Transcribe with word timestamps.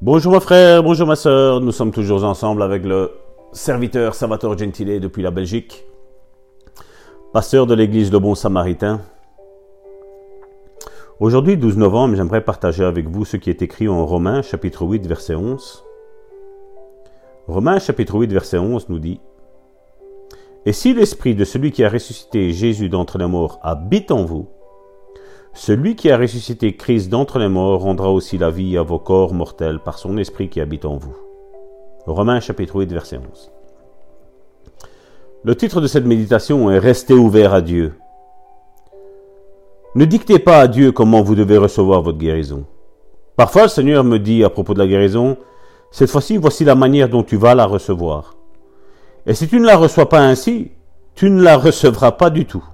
Bonjour 0.00 0.32
mon 0.32 0.38
frère, 0.38 0.84
bonjour 0.84 1.08
ma 1.08 1.16
soeur, 1.16 1.60
nous 1.60 1.72
sommes 1.72 1.90
toujours 1.90 2.22
ensemble 2.22 2.62
avec 2.62 2.84
le 2.84 3.10
serviteur 3.50 4.14
Salvatore 4.14 4.56
Gentile 4.56 5.00
depuis 5.00 5.24
la 5.24 5.32
Belgique, 5.32 5.84
pasteur 7.32 7.66
de 7.66 7.74
l'église 7.74 8.12
Le 8.12 8.20
Bon 8.20 8.36
Samaritain. 8.36 9.00
Aujourd'hui, 11.18 11.56
12 11.56 11.78
novembre, 11.78 12.14
j'aimerais 12.14 12.44
partager 12.44 12.84
avec 12.84 13.08
vous 13.08 13.24
ce 13.24 13.36
qui 13.36 13.50
est 13.50 13.60
écrit 13.60 13.88
en 13.88 14.06
Romains 14.06 14.40
chapitre 14.42 14.84
8 14.84 15.04
verset 15.04 15.34
11. 15.34 15.84
Romains 17.48 17.80
chapitre 17.80 18.14
8 18.14 18.32
verset 18.32 18.58
11 18.58 18.90
nous 18.90 19.00
dit 19.00 19.20
Et 20.64 20.72
si 20.72 20.94
l'esprit 20.94 21.34
de 21.34 21.44
celui 21.44 21.72
qui 21.72 21.82
a 21.82 21.88
ressuscité 21.88 22.52
Jésus 22.52 22.88
d'entre 22.88 23.18
les 23.18 23.26
morts 23.26 23.58
habite 23.64 24.12
en 24.12 24.24
vous, 24.24 24.46
celui 25.54 25.96
qui 25.96 26.10
a 26.10 26.18
ressuscité 26.18 26.76
Christ 26.76 27.08
d'entre 27.08 27.38
les 27.38 27.48
morts 27.48 27.82
rendra 27.82 28.10
aussi 28.10 28.38
la 28.38 28.50
vie 28.50 28.76
à 28.76 28.82
vos 28.82 28.98
corps 28.98 29.34
mortels 29.34 29.80
par 29.80 29.98
son 29.98 30.16
esprit 30.18 30.48
qui 30.48 30.60
habite 30.60 30.84
en 30.84 30.96
vous. 30.96 31.16
Romains 32.06 32.40
chapitre 32.40 32.76
8 32.76 32.92
verset 32.92 33.18
11. 33.18 33.50
Le 35.44 35.56
titre 35.56 35.80
de 35.80 35.86
cette 35.86 36.04
méditation 36.04 36.70
est 36.70 36.78
Restez 36.78 37.14
ouvert 37.14 37.54
à 37.54 37.60
Dieu. 37.60 37.94
Ne 39.94 40.04
dictez 40.04 40.38
pas 40.38 40.60
à 40.60 40.68
Dieu 40.68 40.92
comment 40.92 41.22
vous 41.22 41.34
devez 41.34 41.56
recevoir 41.56 42.02
votre 42.02 42.18
guérison. 42.18 42.64
Parfois 43.36 43.62
le 43.62 43.68
Seigneur 43.68 44.04
me 44.04 44.18
dit 44.18 44.44
à 44.44 44.50
propos 44.50 44.74
de 44.74 44.78
la 44.78 44.86
guérison, 44.86 45.36
cette 45.90 46.10
fois-ci 46.10 46.36
voici 46.36 46.64
la 46.64 46.74
manière 46.74 47.08
dont 47.08 47.22
tu 47.22 47.36
vas 47.36 47.54
la 47.54 47.66
recevoir. 47.66 48.36
Et 49.26 49.34
si 49.34 49.48
tu 49.48 49.58
ne 49.60 49.66
la 49.66 49.76
reçois 49.76 50.08
pas 50.08 50.20
ainsi, 50.20 50.72
tu 51.14 51.30
ne 51.30 51.42
la 51.42 51.56
recevras 51.56 52.12
pas 52.12 52.30
du 52.30 52.44
tout 52.44 52.64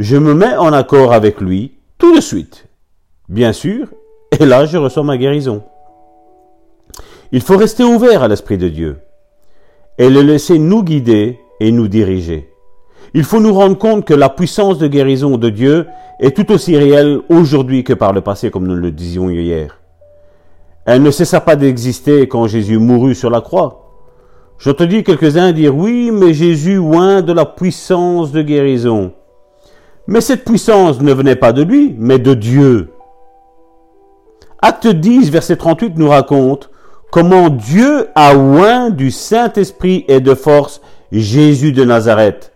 je 0.00 0.16
me 0.16 0.32
mets 0.32 0.56
en 0.56 0.72
accord 0.72 1.12
avec 1.12 1.42
lui 1.42 1.72
tout 1.98 2.14
de 2.16 2.22
suite. 2.22 2.66
Bien 3.28 3.52
sûr, 3.52 3.88
et 4.32 4.46
là 4.46 4.64
je 4.64 4.78
reçois 4.78 5.04
ma 5.04 5.18
guérison. 5.18 5.62
Il 7.32 7.42
faut 7.42 7.58
rester 7.58 7.84
ouvert 7.84 8.22
à 8.22 8.28
l'Esprit 8.28 8.56
de 8.56 8.68
Dieu 8.68 9.00
et 9.98 10.08
le 10.08 10.22
laisser 10.22 10.58
nous 10.58 10.82
guider 10.82 11.38
et 11.60 11.70
nous 11.70 11.86
diriger. 11.86 12.48
Il 13.12 13.24
faut 13.24 13.40
nous 13.40 13.52
rendre 13.52 13.76
compte 13.76 14.06
que 14.06 14.14
la 14.14 14.30
puissance 14.30 14.78
de 14.78 14.86
guérison 14.86 15.36
de 15.36 15.50
Dieu 15.50 15.86
est 16.18 16.34
tout 16.34 16.50
aussi 16.50 16.78
réelle 16.78 17.20
aujourd'hui 17.28 17.84
que 17.84 17.92
par 17.92 18.14
le 18.14 18.22
passé, 18.22 18.50
comme 18.50 18.66
nous 18.66 18.76
le 18.76 18.92
disions 18.92 19.28
hier. 19.28 19.80
Elle 20.86 21.02
ne 21.02 21.10
cessa 21.10 21.42
pas 21.42 21.56
d'exister 21.56 22.26
quand 22.26 22.46
Jésus 22.46 22.78
mourut 22.78 23.14
sur 23.14 23.28
la 23.28 23.42
croix. 23.42 23.90
J'entendis 24.58 25.04
quelques-uns 25.04 25.52
dire 25.52 25.76
oui, 25.76 26.10
mais 26.10 26.32
Jésus 26.32 26.78
oint 26.78 27.20
de 27.20 27.34
la 27.34 27.44
puissance 27.44 28.32
de 28.32 28.40
guérison. 28.40 29.12
Mais 30.06 30.20
cette 30.20 30.44
puissance 30.44 31.00
ne 31.00 31.12
venait 31.12 31.36
pas 31.36 31.52
de 31.52 31.62
lui, 31.62 31.94
mais 31.98 32.18
de 32.18 32.34
Dieu. 32.34 32.90
Acte 34.62 34.88
10, 34.88 35.30
verset 35.30 35.56
38 35.56 35.96
nous 35.96 36.08
raconte 36.08 36.70
comment 37.10 37.48
Dieu 37.48 38.08
a 38.14 38.36
oint 38.36 38.90
du 38.90 39.10
Saint-Esprit 39.10 40.04
et 40.08 40.20
de 40.20 40.34
force 40.34 40.80
Jésus 41.12 41.72
de 41.72 41.84
Nazareth, 41.84 42.52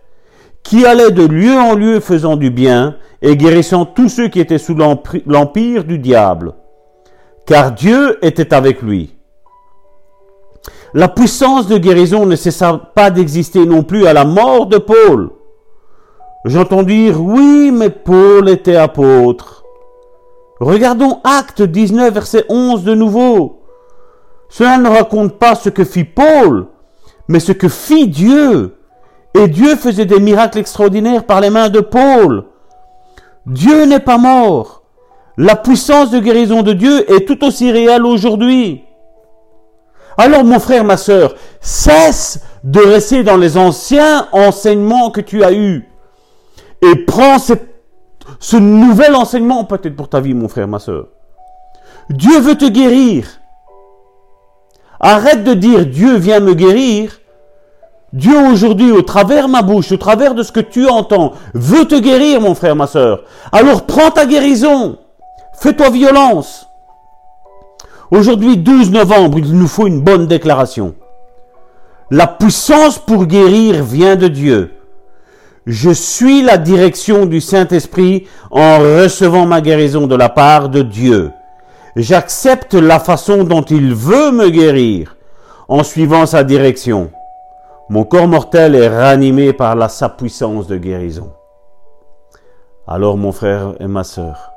qui 0.63 0.85
allait 0.85 1.11
de 1.11 1.25
lieu 1.25 1.57
en 1.57 1.75
lieu 1.75 1.99
faisant 1.99 2.35
du 2.35 2.49
bien 2.51 2.97
et 3.21 3.37
guérissant 3.37 3.85
tous 3.85 4.09
ceux 4.09 4.27
qui 4.27 4.39
étaient 4.39 4.57
sous 4.57 4.75
l'empire 5.25 5.83
du 5.83 5.97
diable, 5.97 6.53
car 7.45 7.71
Dieu 7.71 8.17
était 8.23 8.53
avec 8.53 8.81
lui. 8.81 9.15
La 10.93 11.09
puissance 11.09 11.67
de 11.67 11.77
guérison 11.77 12.25
ne 12.25 12.35
cessa 12.35 12.91
pas 12.95 13.11
d'exister 13.11 13.65
non 13.65 13.83
plus 13.83 14.07
à 14.07 14.13
la 14.13 14.23
mort 14.23 14.67
de 14.67 14.77
Paul. 14.77 15.31
J'entends 16.45 16.83
dire, 16.83 17.19
oui, 17.19 17.71
mais 17.73 17.89
Paul 17.89 18.47
était 18.49 18.75
apôtre. 18.75 19.63
Regardons 20.59 21.19
Acte 21.23 21.63
19, 21.63 22.13
verset 22.13 22.45
11 22.49 22.83
de 22.83 22.93
nouveau. 22.93 23.63
Cela 24.47 24.77
ne 24.77 24.87
raconte 24.87 25.39
pas 25.39 25.55
ce 25.55 25.69
que 25.69 25.83
fit 25.83 26.03
Paul, 26.03 26.67
mais 27.27 27.39
ce 27.39 27.51
que 27.51 27.67
fit 27.67 28.07
Dieu. 28.07 28.77
Et 29.33 29.47
Dieu 29.47 29.75
faisait 29.75 30.05
des 30.05 30.19
miracles 30.19 30.59
extraordinaires 30.59 31.23
par 31.23 31.41
les 31.41 31.49
mains 31.49 31.69
de 31.69 31.79
Paul. 31.79 32.45
Dieu 33.47 33.85
n'est 33.85 33.99
pas 33.99 34.19
mort. 34.19 34.83
La 35.37 35.55
puissance 35.55 36.11
de 36.11 36.19
guérison 36.19 36.61
de 36.61 36.73
Dieu 36.73 37.11
est 37.11 37.27
tout 37.27 37.43
aussi 37.43 37.71
réelle 37.71 38.05
aujourd'hui. 38.05 38.83
Alors 40.15 40.43
mon 40.43 40.59
frère, 40.59 40.83
ma 40.83 40.97
sœur, 40.97 41.33
cesse 41.59 42.41
de 42.63 42.81
rester 42.81 43.23
dans 43.23 43.35
les 43.35 43.57
anciens 43.57 44.27
enseignements 44.31 45.09
que 45.09 45.21
tu 45.21 45.43
as 45.43 45.51
eus 45.51 45.89
et 46.81 46.95
prends 47.05 47.37
ce 47.39 48.57
nouvel 48.57 49.15
enseignement 49.15 49.63
peut-être 49.65 49.95
pour 49.95 50.09
ta 50.09 50.19
vie, 50.19 50.33
mon 50.33 50.47
frère, 50.47 50.67
ma 50.67 50.79
soeur. 50.79 51.07
Dieu 52.09 52.39
veut 52.39 52.55
te 52.55 52.65
guérir. 52.65 53.27
Arrête 54.99 55.43
de 55.43 55.53
dire 55.53 55.85
Dieu 55.85 56.17
vient 56.17 56.39
me 56.39 56.53
guérir. 56.53 57.19
Dieu 58.13 58.37
aujourd'hui, 58.49 58.91
au 58.91 59.01
travers 59.01 59.49
ma 59.49 59.61
bouche, 59.61 59.91
au 59.91 59.97
travers 59.97 60.35
de 60.35 60.43
ce 60.43 60.51
que 60.51 60.61
tu 60.61 60.87
entends, 60.87 61.33
veut 61.53 61.85
te 61.85 61.99
guérir, 61.99 62.39
mon 62.39 62.55
frère, 62.55 62.75
ma 62.75 62.87
soeur. 62.87 63.23
Alors 63.51 63.85
prends 63.85 64.11
ta 64.11 64.25
guérison. 64.25 64.97
Fais-toi 65.53 65.89
violence. 65.89 66.67
Aujourd'hui, 68.11 68.57
12 68.57 68.91
novembre, 68.91 69.39
il 69.39 69.57
nous 69.57 69.67
faut 69.67 69.87
une 69.87 70.01
bonne 70.01 70.27
déclaration. 70.27 70.95
La 72.11 72.27
puissance 72.27 72.99
pour 72.99 73.25
guérir 73.25 73.83
vient 73.83 74.15
de 74.15 74.27
Dieu. 74.27 74.71
Je 75.65 75.89
suis 75.89 76.43
la 76.43 76.57
direction 76.59 77.25
du 77.25 77.41
Saint-Esprit 77.41 78.27
en 78.51 78.77
recevant 78.77 79.47
ma 79.47 79.61
guérison 79.61 80.05
de 80.05 80.15
la 80.15 80.29
part 80.29 80.69
de 80.69 80.83
Dieu. 80.83 81.31
J'accepte 81.95 82.75
la 82.75 82.99
façon 82.99 83.43
dont 83.43 83.63
il 83.63 83.95
veut 83.95 84.31
me 84.31 84.49
guérir 84.49 85.17
en 85.67 85.83
suivant 85.83 86.27
sa 86.27 86.43
direction. 86.43 87.09
Mon 87.89 88.03
corps 88.03 88.27
mortel 88.27 88.75
est 88.75 88.87
ranimé 88.87 89.53
par 89.53 89.75
la, 89.75 89.89
sa 89.89 90.09
puissance 90.09 90.67
de 90.67 90.77
guérison. 90.77 91.31
Alors 92.87 93.17
mon 93.17 93.31
frère 93.31 93.73
et 93.79 93.87
ma 93.87 94.03
sœur, 94.03 94.51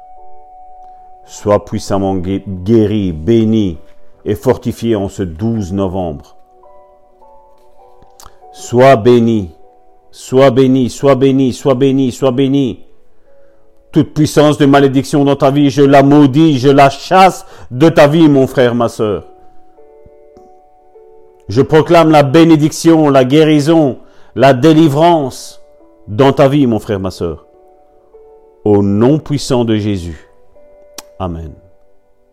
sois 1.24 1.64
puissamment 1.64 2.16
guéri, 2.16 3.12
béni 3.12 3.78
et 4.26 4.34
fortifié 4.34 4.94
en 4.94 5.08
ce 5.08 5.22
12 5.22 5.72
novembre. 5.72 6.36
Sois 8.52 8.96
béni 8.96 9.54
Sois 10.10 10.50
béni, 10.50 10.90
sois 10.90 11.14
béni, 11.14 11.52
sois 11.52 11.74
béni, 11.74 12.12
sois 12.12 12.30
béni. 12.30 12.84
Toute 13.92 14.14
puissance 14.14 14.58
de 14.58 14.66
malédiction 14.66 15.24
dans 15.24 15.36
ta 15.36 15.50
vie, 15.50 15.70
je 15.70 15.82
la 15.82 16.02
maudis, 16.02 16.58
je 16.58 16.68
la 16.68 16.90
chasse 16.90 17.46
de 17.70 17.88
ta 17.88 18.06
vie, 18.06 18.28
mon 18.28 18.46
frère, 18.46 18.74
ma 18.74 18.88
sœur. 18.88 19.24
Je 21.48 21.62
proclame 21.62 22.10
la 22.10 22.22
bénédiction, 22.22 23.08
la 23.08 23.24
guérison, 23.24 23.98
la 24.34 24.52
délivrance 24.52 25.62
dans 26.06 26.32
ta 26.32 26.48
vie, 26.48 26.66
mon 26.66 26.78
frère, 26.78 27.00
ma 27.00 27.10
sœur. 27.10 27.46
Au 28.64 28.82
nom 28.82 29.18
puissant 29.18 29.64
de 29.64 29.76
Jésus. 29.76 30.28
Amen. 31.18 31.52